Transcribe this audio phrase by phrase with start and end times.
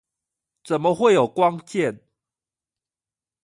[0.63, 2.01] 怎麼會有光劍